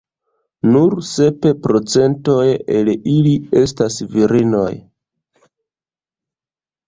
Nur 0.75 0.93
sep 1.07 1.43
procentoj 1.65 2.45
el 2.79 2.89
ili 3.11 3.35
estas 3.61 3.99
virinoj. 4.15 4.65